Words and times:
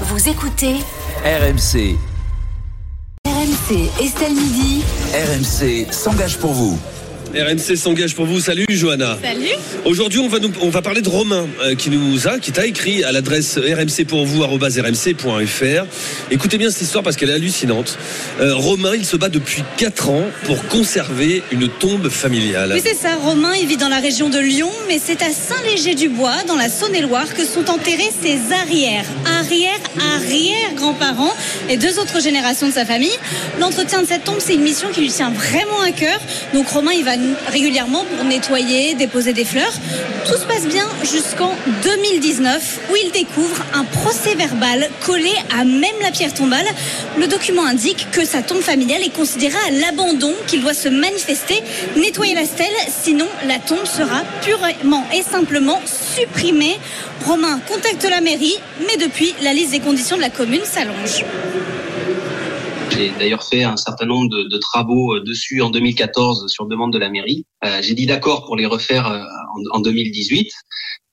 Vous 0.00 0.28
écoutez 0.28 0.74
RMC. 1.24 1.96
RMC 3.24 3.90
Estelle 4.02 4.34
Midi. 4.34 4.82
RMC 5.14 5.92
s'engage 5.92 6.36
pour 6.38 6.52
vous. 6.52 6.76
RMC 7.34 7.76
s'engage 7.76 8.14
pour 8.14 8.26
vous. 8.26 8.38
Salut 8.38 8.64
Johanna. 8.68 9.18
Salut. 9.20 9.48
Aujourd'hui, 9.84 10.20
on 10.20 10.28
va 10.28 10.38
nous, 10.38 10.52
on 10.62 10.68
va 10.68 10.82
parler 10.82 11.02
de 11.02 11.08
Romain 11.08 11.48
euh, 11.62 11.74
qui 11.74 11.90
nous 11.90 12.28
a, 12.28 12.38
qui 12.38 12.52
t'a 12.52 12.64
écrit 12.64 13.02
à 13.02 13.10
l'adresse 13.10 13.58
rmc 13.58 14.04
pour 14.06 14.24
vous 14.24 14.42
rmc.fr. 14.42 15.86
Écoutez 16.30 16.58
bien 16.58 16.70
cette 16.70 16.82
histoire 16.82 17.02
parce 17.02 17.16
qu'elle 17.16 17.30
est 17.30 17.34
hallucinante. 17.34 17.98
Euh, 18.40 18.54
Romain, 18.54 18.92
il 18.94 19.04
se 19.04 19.16
bat 19.16 19.28
depuis 19.28 19.64
4 19.78 20.10
ans 20.10 20.24
pour 20.44 20.64
conserver 20.68 21.42
une 21.50 21.68
tombe 21.68 22.08
familiale. 22.08 22.70
Oui, 22.72 22.82
c'est 22.84 22.94
ça. 22.94 23.16
Romain, 23.16 23.54
il 23.60 23.66
vit 23.66 23.76
dans 23.76 23.88
la 23.88 23.98
région 23.98 24.28
de 24.28 24.38
Lyon, 24.38 24.70
mais 24.86 25.00
c'est 25.04 25.20
à 25.22 25.30
Saint-Léger-du-Bois, 25.30 26.44
dans 26.46 26.56
la 26.56 26.68
Saône-et-Loire, 26.68 27.34
que 27.34 27.44
sont 27.44 27.68
enterrés 27.68 28.10
ses 28.22 28.52
arrières, 28.52 29.04
arrière, 29.40 29.80
arrière 30.16 30.74
grands-parents 30.76 31.34
et 31.68 31.76
deux 31.76 31.98
autres 31.98 32.20
générations 32.20 32.68
de 32.68 32.72
sa 32.72 32.84
famille. 32.84 33.16
L'entretien 33.58 34.02
de 34.02 34.06
cette 34.06 34.24
tombe, 34.24 34.38
c'est 34.38 34.54
une 34.54 34.62
mission 34.62 34.88
qui 34.92 35.00
lui 35.00 35.10
tient 35.10 35.30
vraiment 35.30 35.80
à 35.84 35.90
cœur. 35.90 36.20
Donc 36.52 36.68
Romain, 36.68 36.92
il 36.92 37.04
va 37.04 37.16
régulièrement 37.48 38.04
pour 38.04 38.24
nettoyer, 38.24 38.94
déposer 38.94 39.32
des 39.32 39.44
fleurs. 39.44 39.72
Tout 40.26 40.36
se 40.36 40.44
passe 40.46 40.66
bien 40.66 40.86
jusqu'en 41.02 41.52
2019 41.82 42.80
où 42.90 42.96
il 42.96 43.10
découvre 43.12 43.64
un 43.74 43.84
procès 43.84 44.34
verbal 44.34 44.88
collé 45.04 45.32
à 45.56 45.64
même 45.64 45.94
la 46.02 46.10
pierre 46.10 46.34
tombale. 46.34 46.66
Le 47.18 47.26
document 47.26 47.64
indique 47.64 48.06
que 48.12 48.24
sa 48.24 48.42
tombe 48.42 48.60
familiale 48.60 49.02
est 49.02 49.14
considérée 49.14 49.58
à 49.68 49.70
l'abandon, 49.70 50.32
qu'il 50.46 50.62
doit 50.62 50.74
se 50.74 50.88
manifester, 50.88 51.62
nettoyer 51.96 52.34
la 52.34 52.44
stèle, 52.44 52.66
sinon 52.88 53.26
la 53.46 53.58
tombe 53.58 53.84
sera 53.84 54.22
purement 54.42 55.04
et 55.14 55.22
simplement 55.22 55.80
supprimée. 55.86 56.78
Romain 57.24 57.60
contacte 57.68 58.06
la 58.08 58.20
mairie, 58.20 58.58
mais 58.86 58.96
depuis, 58.96 59.34
la 59.42 59.52
liste 59.52 59.72
des 59.72 59.80
conditions 59.80 60.16
de 60.16 60.22
la 60.22 60.30
commune 60.30 60.64
s'allonge. 60.64 61.24
J'ai 62.96 63.10
d'ailleurs 63.18 63.42
fait 63.42 63.64
un 63.64 63.76
certain 63.76 64.06
nombre 64.06 64.28
de, 64.28 64.44
de, 64.44 64.58
travaux 64.58 65.18
dessus 65.18 65.62
en 65.62 65.70
2014 65.70 66.46
sur 66.48 66.66
demande 66.66 66.92
de 66.92 66.98
la 66.98 67.08
mairie. 67.08 67.44
Euh, 67.64 67.80
J'ai 67.82 67.94
dit 67.94 68.06
d'accord 68.06 68.44
pour 68.44 68.56
les 68.56 68.66
refaire 68.66 69.06
euh, 69.08 69.22
en, 69.72 69.78
en 69.78 69.80
2018. 69.80 70.50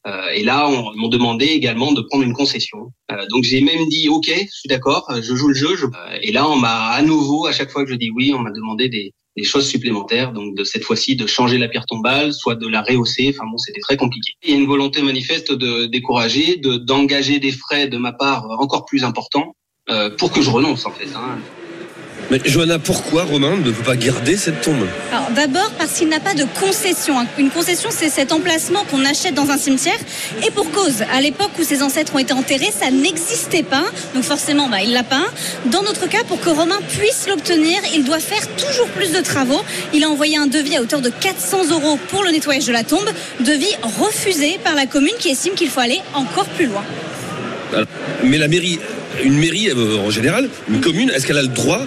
Euh, 0.07 0.29
et 0.33 0.43
là, 0.43 0.67
on 0.67 0.95
m'ont 0.95 1.07
demandé 1.07 1.45
également 1.45 1.91
de 1.91 2.01
prendre 2.01 2.23
une 2.23 2.33
concession. 2.33 2.91
Euh, 3.11 3.25
donc 3.29 3.43
j'ai 3.43 3.61
même 3.61 3.87
dit 3.87 4.09
OK, 4.09 4.27
je 4.27 4.51
suis 4.51 4.67
d'accord, 4.67 5.11
je 5.21 5.35
joue 5.35 5.47
le 5.47 5.53
jeu. 5.53 5.75
Je... 5.75 5.85
et 6.21 6.31
là, 6.31 6.47
on 6.47 6.55
m'a 6.55 6.89
à 6.89 7.01
nouveau, 7.01 7.45
à 7.45 7.51
chaque 7.51 7.71
fois 7.71 7.83
que 7.83 7.89
je 7.89 7.95
dis 7.95 8.11
oui, 8.15 8.33
on 8.35 8.39
m'a 8.39 8.51
demandé 8.51 8.89
des, 8.89 9.13
des 9.37 9.43
choses 9.43 9.67
supplémentaires. 9.67 10.33
Donc 10.33 10.55
de 10.55 10.63
cette 10.63 10.83
fois-ci, 10.83 11.15
de 11.15 11.27
changer 11.27 11.57
la 11.57 11.67
pierre 11.67 11.85
tombale, 11.85 12.33
soit 12.33 12.55
de 12.55 12.67
la 12.67 12.81
rehausser. 12.81 13.33
Enfin 13.35 13.49
bon, 13.49 13.57
c'était 13.57 13.81
très 13.81 13.97
compliqué. 13.97 14.33
Il 14.43 14.51
y 14.51 14.53
a 14.53 14.57
une 14.57 14.67
volonté 14.67 15.01
manifeste 15.01 15.51
de 15.51 15.85
décourager, 15.85 16.57
de 16.57 16.77
d'engager 16.77 17.39
des 17.39 17.51
frais 17.51 17.87
de 17.87 17.97
ma 17.97 18.11
part 18.11 18.45
encore 18.59 18.85
plus 18.85 19.03
importants 19.03 19.55
euh, 19.89 20.09
pour 20.15 20.31
que 20.31 20.41
je 20.41 20.49
renonce 20.49 20.85
en 20.85 20.91
fait. 20.91 21.07
Hein. 21.15 21.39
Mais 22.29 22.39
Johanna, 22.45 22.79
pourquoi 22.79 23.23
Romain 23.23 23.57
ne 23.57 23.71
peut 23.71 23.83
pas 23.83 23.95
garder 23.95 24.37
cette 24.37 24.61
tombe? 24.61 24.87
Alors 25.11 25.31
d'abord 25.31 25.71
parce 25.77 25.93
qu'il 25.93 26.07
n'a 26.07 26.19
pas 26.19 26.33
de 26.33 26.45
concession. 26.59 27.15
Une 27.37 27.49
concession, 27.49 27.89
c'est 27.91 28.09
cet 28.09 28.31
emplacement 28.31 28.85
qu'on 28.89 29.03
achète 29.03 29.33
dans 29.33 29.49
un 29.49 29.57
cimetière. 29.57 29.97
Et 30.45 30.51
pour 30.51 30.71
cause, 30.71 31.03
à 31.13 31.19
l'époque 31.21 31.51
où 31.59 31.63
ses 31.63 31.83
ancêtres 31.83 32.15
ont 32.15 32.19
été 32.19 32.33
enterrés, 32.33 32.71
ça 32.71 32.89
n'existait 32.91 33.63
pas. 33.63 33.83
Donc 34.13 34.23
forcément, 34.23 34.69
bah, 34.69 34.81
il 34.81 34.93
l'a 34.93 35.03
pas. 35.03 35.25
Dans 35.65 35.83
notre 35.83 36.07
cas, 36.07 36.23
pour 36.23 36.39
que 36.39 36.49
Romain 36.49 36.79
puisse 36.87 37.27
l'obtenir, 37.27 37.79
il 37.93 38.03
doit 38.03 38.19
faire 38.19 38.47
toujours 38.55 38.87
plus 38.87 39.11
de 39.11 39.19
travaux. 39.19 39.61
Il 39.93 40.03
a 40.03 40.09
envoyé 40.09 40.37
un 40.37 40.47
devis 40.47 40.77
à 40.77 40.81
hauteur 40.81 41.01
de 41.01 41.09
400 41.09 41.71
euros 41.71 41.99
pour 42.09 42.23
le 42.23 42.31
nettoyage 42.31 42.65
de 42.65 42.73
la 42.73 42.83
tombe. 42.83 43.09
Devis 43.41 43.75
refusé 43.99 44.59
par 44.63 44.75
la 44.75 44.85
commune 44.85 45.15
qui 45.19 45.29
estime 45.29 45.53
qu'il 45.53 45.69
faut 45.69 45.81
aller 45.81 46.01
encore 46.13 46.47
plus 46.47 46.67
loin. 46.67 46.83
Mais 48.23 48.37
la 48.37 48.47
mairie, 48.47 48.79
une 49.23 49.37
mairie 49.37 49.69
euh, 49.69 49.97
en 49.97 50.09
général, 50.09 50.49
une 50.69 50.81
commune, 50.81 51.09
est-ce 51.09 51.25
qu'elle 51.25 51.37
a 51.37 51.41
le 51.41 51.47
droit 51.47 51.81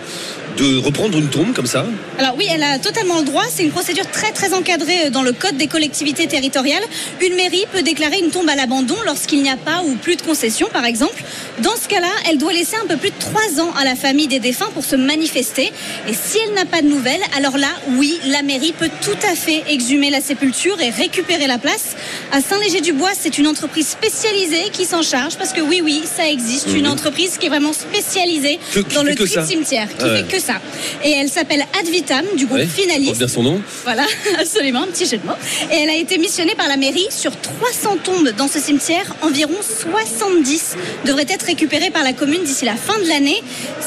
de 0.56 0.78
reprendre 0.78 1.19
une 1.19 1.28
tombe 1.28 1.52
comme 1.52 1.66
ça 1.66 1.84
Alors 2.19 2.34
oui, 2.36 2.47
elle 2.50 2.62
a 2.62 2.78
totalement 2.78 3.19
le 3.19 3.24
droit. 3.24 3.42
C'est 3.50 3.64
une 3.64 3.70
procédure 3.70 4.08
très 4.10 4.33
très 4.33 4.55
encadrée 4.55 5.11
dans 5.11 5.23
le 5.23 5.33
code 5.33 5.56
des 5.56 5.67
collectivités 5.67 6.27
territoriales. 6.27 6.83
Une 7.20 7.34
mairie 7.34 7.64
peut 7.73 7.83
déclarer 7.83 8.18
une 8.18 8.30
tombe 8.30 8.48
à 8.48 8.55
l'abandon 8.55 8.96
lorsqu'il 9.05 9.42
n'y 9.42 9.51
a 9.51 9.56
pas 9.56 9.83
ou 9.84 9.95
plus 9.96 10.17
de 10.17 10.23
concession, 10.23 10.68
par 10.73 10.84
exemple. 10.84 11.23
Dans 11.61 11.77
ce 11.77 11.89
cas-là, 11.89 12.11
elle 12.28 12.39
doit 12.39 12.52
laisser 12.52 12.77
un 12.83 12.86
peu 12.86 12.96
plus 12.96 13.11
de 13.11 13.18
trois 13.18 13.61
ans 13.61 13.73
à 13.78 13.84
la 13.84 13.96
famille 13.96 14.28
des 14.28 14.39
défunts 14.39 14.70
pour 14.74 14.84
se 14.84 14.96
manifester. 14.96 15.73
Et 16.08 16.12
si 16.12 16.39
elle 16.46 16.55
n'a 16.55 16.64
pas 16.64 16.83
de 16.83 16.89
nouvelles, 16.89 17.20
alors 17.36 17.58
là, 17.58 17.68
oui, 17.96 18.18
la 18.27 18.42
mairie 18.42 18.74
peut 18.78 18.90
tout 19.02 19.27
à 19.28 19.34
fait 19.34 19.64
exhumer 19.68 20.11
la 20.11 20.20
sépulture 20.20 20.80
et 20.80 20.90
récupérer 20.90 21.46
la 21.46 21.58
place. 21.58 21.96
À 22.33 22.40
Saint-Léger-du-Bois, 22.40 23.11
c'est 23.18 23.39
une 23.39 23.46
entreprise 23.46 23.89
spécialisée 23.89 24.70
qui 24.73 24.84
s'en 24.84 25.02
charge 25.02 25.36
parce 25.36 25.52
que 25.52 25.61
oui, 25.61 25.80
oui, 25.83 26.02
ça 26.05 26.28
existe. 26.28 26.68
Mmh. 26.68 26.77
Une 26.77 26.89
entreprise 26.89 27.39
qui 27.39 27.46
est 27.46 27.48
vraiment 27.48 27.73
spécialisée 27.73 28.58
que, 28.73 28.80
dans 28.95 29.02
le 29.02 29.14
tri 29.14 29.24
de 29.24 29.45
cimetière, 29.45 29.89
qui 29.96 30.05
ouais. 30.05 30.18
fait 30.18 30.36
que 30.36 30.43
ça. 30.44 30.60
Et 31.02 31.10
elle 31.10 31.28
s'appelle 31.28 31.64
Advitam 31.78 32.24
du 32.36 32.46
groupe 32.46 32.58
ouais, 32.58 32.66
Finaliste. 32.66 33.18
bien 33.18 33.28
son 33.28 33.42
nom. 33.42 33.62
Voilà, 33.84 34.05
absolument, 34.38 34.82
un 34.82 34.86
petit 34.86 35.06
jeu 35.06 35.18
de 35.18 35.27
mots. 35.27 35.38
Et 35.72 35.77
elle 35.77 35.90
a 35.90 35.96
été 35.96 36.18
missionnée 36.18 36.55
par 36.55 36.68
la 36.68 36.77
mairie 36.77 37.06
sur 37.10 37.32
300 37.40 37.98
tombes 38.05 38.28
dans 38.36 38.48
ce 38.48 38.58
cimetière. 38.58 39.14
Environ 39.22 39.54
70 39.62 40.77
devraient 41.06 41.27
être 41.28 41.46
récupérées 41.46 41.90
par 41.90 42.02
la 42.02 42.12
commune 42.12 42.42
d'ici 42.44 42.64
la 42.64 42.77
fin 42.77 42.98
de 42.98 43.08
l'année. 43.08 43.42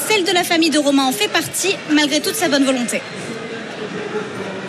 Celle 0.08 0.24
de 0.24 0.32
la 0.32 0.44
famille 0.44 0.70
de 0.70 0.78
Romain 0.78 1.04
en 1.06 1.12
fait 1.12 1.28
partie, 1.28 1.74
malgré 1.92 2.20
toute 2.20 2.34
sa 2.34 2.48
bonne 2.48 2.64
volonté. 2.64 3.00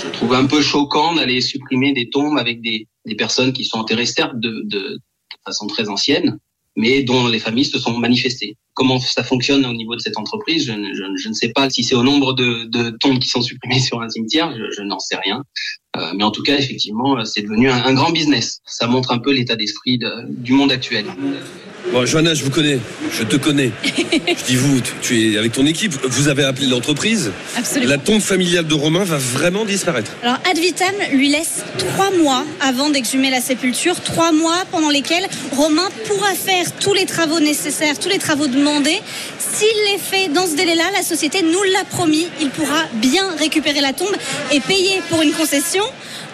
Je 0.04 0.10
trouve 0.10 0.34
un 0.34 0.46
peu 0.46 0.62
choquant 0.62 1.16
d'aller 1.16 1.42
supprimer 1.42 1.94
des 1.94 2.10
tombes 2.10 2.38
avec 2.38 2.62
des, 2.62 2.88
des 3.06 3.16
personnes 3.16 3.54
qui 3.54 3.64
sont 3.64 3.78
enterrées 3.78 4.06
certes 4.06 4.36
de, 4.36 4.50
de, 4.66 4.80
de 4.80 5.00
façon 5.46 5.68
très 5.68 5.90
ancienne, 5.90 6.38
mais 6.76 7.04
dont 7.04 7.28
les 7.28 7.40
familles 7.40 7.66
se 7.66 7.80
sont 7.80 7.98
manifestées. 7.98 8.58
Comment 8.74 9.00
ça 9.00 9.24
fonctionne 9.24 9.66
au 9.66 9.74
niveau 9.74 9.96
de 9.96 10.02
cette 10.02 10.18
entreprise, 10.18 10.66
je, 10.66 11.30
ne 11.30 11.34
sais 11.34 11.50
pas 11.50 11.70
si 11.70 11.84
c'est 11.84 11.96
au 11.96 12.04
nombre 12.04 12.34
de, 12.34 12.98
tombes 13.00 13.20
qui 13.20 13.28
sont 13.28 13.42
supprimées 13.42 13.80
sur 13.80 14.02
un 14.02 14.10
cimetière, 14.10 14.56
je, 14.72 14.82
n'en 14.82 15.00
sais 15.00 15.18
rien. 15.18 15.44
Euh, 15.98 16.14
mais 16.16 16.24
en 16.24 16.32
tout 16.32 16.44
cas, 16.44 16.58
effectivement, 16.58 17.24
c'est 17.26 17.42
devenu 17.42 17.70
un, 17.70 17.94
grand 17.94 18.12
business. 18.12 18.60
Ça 18.66 18.88
montre 18.88 19.12
un 19.12 19.20
peu 19.20 19.32
l'état 19.32 19.56
d'esprit 19.56 19.98
de, 19.98 20.10
du 20.28 20.54
monde 20.54 20.72
actuel. 20.72 21.06
Bon, 21.92 22.06
Johanna, 22.06 22.36
je 22.36 22.44
vous 22.44 22.52
connais, 22.52 22.80
je 23.18 23.24
te 23.24 23.36
connais. 23.36 23.72
je 23.84 24.46
dis 24.46 24.56
vous, 24.56 24.80
tu, 24.80 24.92
tu, 25.02 25.34
es 25.34 25.38
avec 25.40 25.54
ton 25.54 25.66
équipe, 25.66 25.94
vous 26.04 26.28
avez 26.28 26.44
appelé 26.44 26.68
l'entreprise. 26.68 27.32
Absolument. 27.58 27.90
La 27.90 27.98
tombe 27.98 28.22
familiale 28.22 28.68
de 28.68 28.74
Romain 28.76 29.04
va 29.04 29.18
vraiment 29.18 29.66
disparaître. 29.66 30.12
Alors, 30.22 30.38
Advitam 30.50 30.94
lui 31.14 31.30
laisse 31.30 31.64
trois 31.80 32.12
mois 32.12 32.46
avant 32.62 32.92
d'exhumer 32.92 33.32
la 33.32 33.42
sépulture, 33.42 34.00
trois 34.02 34.32
mois 34.32 34.66
pendant 34.72 34.92
lesquels 34.92 35.26
Romain 35.54 35.90
pourra 36.06 36.36
faire 36.36 36.72
tous 36.80 36.94
les 36.94 37.06
travaux 37.06 37.40
nécessaires, 37.40 37.98
tous 37.98 38.10
les 38.10 38.20
travaux 38.20 38.46
demandés. 38.46 39.00
S'il 39.54 39.68
les 39.92 39.98
fait 39.98 40.28
dans 40.30 40.46
ce 40.46 40.56
délai-là, 40.56 40.86
la 40.94 41.02
société 41.02 41.42
nous 41.42 41.64
l'a 41.74 41.84
promis, 41.84 42.28
il 42.40 42.50
pourra 42.50 42.84
bien 42.94 43.36
récupérer 43.38 43.82
la 43.82 43.94
tombe 43.94 44.16
et 44.52 44.60
payer 44.60 45.02
pour 45.10 45.22
une 45.22 45.34
concession. 45.34 45.84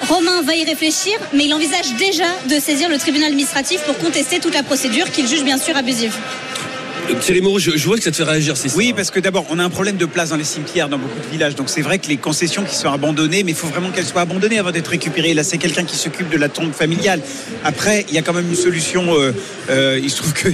Romain 0.09 0.41
va 0.41 0.55
y 0.55 0.65
réfléchir, 0.65 1.17
mais 1.33 1.45
il 1.45 1.53
envisage 1.53 1.93
déjà 1.97 2.27
de 2.49 2.59
saisir 2.59 2.89
le 2.89 2.97
tribunal 2.97 3.29
administratif 3.29 3.81
pour 3.83 3.97
contester 3.97 4.39
toute 4.39 4.53
la 4.53 4.63
procédure 4.63 5.09
qu'il 5.11 5.27
juge 5.27 5.43
bien 5.43 5.57
sûr 5.57 5.75
abusive. 5.77 6.15
Thierry 7.13 7.41
Moreau, 7.41 7.59
je, 7.59 7.71
je, 7.71 7.85
vois 7.85 7.97
que 7.97 8.03
ça 8.03 8.11
te 8.11 8.15
fait 8.15 8.23
réagir. 8.23 8.57
C'est 8.57 8.73
oui, 8.75 8.93
parce 8.95 9.11
que 9.11 9.19
d'abord, 9.19 9.45
on 9.49 9.59
a 9.59 9.63
un 9.63 9.69
problème 9.69 9.97
de 9.97 10.05
place 10.05 10.29
dans 10.29 10.37
les 10.37 10.43
cimetières, 10.43 10.89
dans 10.89 10.97
beaucoup 10.97 11.19
de 11.19 11.31
villages. 11.31 11.55
Donc 11.55 11.69
c'est 11.69 11.81
vrai 11.81 11.99
que 11.99 12.07
les 12.07 12.17
concessions 12.17 12.63
qui 12.63 12.75
sont 12.75 12.91
abandonnées, 12.91 13.43
mais 13.43 13.51
il 13.51 13.57
faut 13.57 13.67
vraiment 13.67 13.89
qu'elles 13.89 14.05
soient 14.05 14.21
abandonnées 14.21 14.59
avant 14.59 14.71
d'être 14.71 14.87
récupérées. 14.87 15.33
Là, 15.33 15.43
c'est 15.43 15.57
quelqu'un 15.57 15.83
qui 15.83 15.95
s'occupe 15.95 16.29
de 16.29 16.37
la 16.37 16.49
tombe 16.49 16.73
familiale. 16.73 17.21
Après, 17.63 18.05
il 18.09 18.15
y 18.15 18.17
a 18.17 18.21
quand 18.21 18.33
même 18.33 18.47
une 18.49 18.55
solution. 18.55 19.15
Euh, 19.15 19.33
euh, 19.69 19.99
il 20.01 20.09
se 20.09 20.17
trouve 20.17 20.33
que 20.33 20.49
euh, 20.49 20.51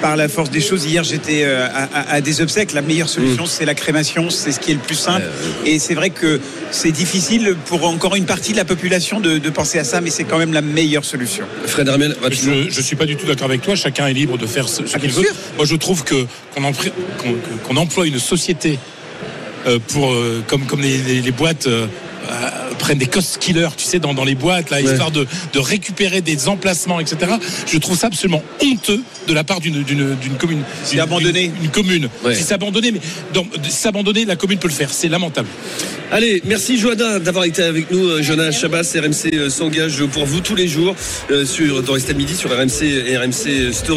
par 0.00 0.16
la 0.16 0.28
force 0.28 0.50
des 0.50 0.60
choses, 0.60 0.84
hier 0.84 1.04
j'étais 1.04 1.44
à, 1.44 1.66
à, 1.66 2.14
à, 2.14 2.20
des 2.20 2.40
obsèques. 2.40 2.72
La 2.72 2.82
meilleure 2.82 3.08
solution, 3.08 3.44
mmh. 3.44 3.48
c'est 3.48 3.64
la 3.64 3.74
crémation. 3.74 4.30
C'est 4.30 4.52
ce 4.52 4.60
qui 4.60 4.70
est 4.72 4.74
le 4.74 4.80
plus 4.80 4.94
simple. 4.94 5.26
Ouais, 5.62 5.72
Et 5.72 5.78
c'est 5.78 5.94
vrai 5.94 6.10
que 6.10 6.40
c'est 6.70 6.92
difficile 6.92 7.56
pour 7.66 7.84
encore 7.84 8.16
une 8.16 8.26
partie 8.26 8.52
de 8.52 8.56
la 8.56 8.64
population 8.64 9.20
de, 9.20 9.38
de 9.38 9.50
penser 9.50 9.78
à 9.78 9.84
ça, 9.84 10.00
mais 10.00 10.10
c'est 10.10 10.24
quand 10.24 10.38
même 10.38 10.52
la 10.52 10.62
meilleure 10.62 11.04
solution. 11.04 11.44
Fred 11.66 11.88
Hermel, 11.88 12.16
je 12.30 12.50
ne 12.76 12.82
suis 12.82 12.96
pas 12.96 13.06
du 13.06 13.16
tout 13.16 13.26
d'accord 13.26 13.46
avec 13.46 13.62
toi. 13.62 13.74
Chacun 13.74 14.06
est 14.06 14.12
libre 14.12 14.38
de 14.38 14.46
faire 14.46 14.68
ce, 14.68 14.86
ce 14.86 14.96
ah, 14.96 14.98
qu'il 14.98 15.10
veut. 15.10 15.22
Sûr. 15.22 15.34
Moi, 15.56 15.66
je 15.66 15.76
trouve 15.76 16.04
que 16.04 16.26
qu'on 16.54 16.64
empr... 16.64 16.84
qu 16.84 17.28
qu 17.68 17.76
emploie 17.76 18.06
une 18.06 18.18
société 18.18 18.78
euh, 19.66 19.78
pour 19.88 20.12
euh, 20.12 20.42
comme 20.46 20.66
comme 20.66 20.80
les, 20.80 20.98
les, 20.98 21.20
les 21.22 21.32
boîtes. 21.32 21.66
Euh, 21.66 21.86
prennent 22.78 22.98
des 22.98 23.06
cost 23.06 23.38
killers, 23.38 23.68
tu 23.76 23.84
sais, 23.84 23.98
dans, 23.98 24.14
dans 24.14 24.24
les 24.24 24.34
boîtes, 24.34 24.70
là, 24.70 24.78
ouais. 24.78 24.84
histoire 24.84 25.10
de, 25.10 25.26
de, 25.52 25.58
récupérer 25.58 26.20
des 26.20 26.48
emplacements, 26.48 27.00
etc. 27.00 27.32
Je 27.66 27.78
trouve 27.78 27.96
ça 27.96 28.08
absolument 28.08 28.42
honteux 28.62 29.00
de 29.26 29.32
la 29.32 29.44
part 29.44 29.60
d'une 29.60 29.84
commune. 30.38 30.62
C'est 30.84 31.00
abandonné. 31.00 31.44
Une, 31.44 31.64
une 31.64 31.70
commune. 31.70 32.08
Ouais. 32.24 32.34
Si 32.34 32.42
c'est 32.42 32.54
abandonné, 32.54 32.92
mais 32.92 33.00
s'abandonner, 33.68 34.24
la 34.24 34.36
commune 34.36 34.58
peut 34.58 34.68
le 34.68 34.74
faire. 34.74 34.90
C'est 34.92 35.08
lamentable. 35.08 35.48
Allez, 36.12 36.40
merci 36.44 36.78
Joanna 36.78 37.18
d'avoir 37.18 37.44
été 37.44 37.62
avec 37.62 37.90
nous. 37.90 38.22
Jonas 38.22 38.52
Chabas, 38.52 38.94
RMC 38.94 39.50
s'engage 39.50 40.04
pour 40.06 40.24
vous 40.24 40.40
tous 40.40 40.54
les 40.54 40.68
jours 40.68 40.94
euh, 41.30 41.44
sur, 41.44 41.82
dans 41.82 41.94
Midi 41.94 42.36
sur 42.36 42.50
RMC 42.50 42.82
et 42.82 43.16
RMC 43.16 43.72
Story. 43.72 43.94